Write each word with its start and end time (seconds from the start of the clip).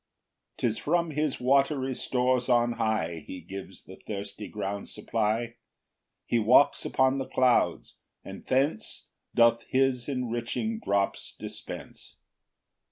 9 0.57 0.57
'Tis 0.57 0.77
from 0.79 1.11
his 1.11 1.39
watery 1.39 1.93
stores 1.93 2.49
on 2.49 2.71
high 2.81 3.23
He 3.27 3.39
gives 3.39 3.83
the 3.83 3.97
thirsty 3.97 4.47
ground 4.47 4.89
supply; 4.89 5.57
He 6.25 6.39
walks 6.39 6.83
upon 6.85 7.19
the 7.19 7.27
clouds, 7.27 7.97
and 8.25 8.43
thence 8.43 9.05
Doth 9.35 9.61
his 9.69 10.09
enriching 10.09 10.79
drops 10.79 11.35
dispense. 11.37 12.15